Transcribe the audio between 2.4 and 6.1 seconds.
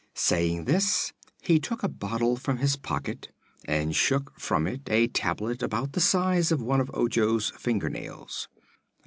his pocket and shook from it a tablet about the